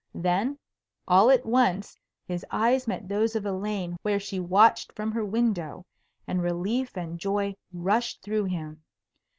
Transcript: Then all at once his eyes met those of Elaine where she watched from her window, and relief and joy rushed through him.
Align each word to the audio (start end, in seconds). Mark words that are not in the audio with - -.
Then 0.15 0.57
all 1.07 1.29
at 1.29 1.45
once 1.45 1.95
his 2.25 2.43
eyes 2.49 2.87
met 2.87 3.07
those 3.07 3.35
of 3.35 3.45
Elaine 3.45 3.97
where 4.01 4.19
she 4.19 4.39
watched 4.39 4.91
from 4.93 5.11
her 5.11 5.23
window, 5.23 5.85
and 6.25 6.41
relief 6.41 6.97
and 6.97 7.19
joy 7.19 7.53
rushed 7.71 8.23
through 8.23 8.45
him. 8.45 8.83